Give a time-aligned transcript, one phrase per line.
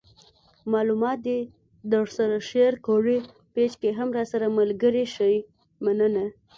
[0.73, 1.29] معلومات د
[1.93, 3.17] درسره شیر کړئ
[3.53, 5.35] پیج کې هم راسره ملګري شئ
[5.85, 6.25] مننه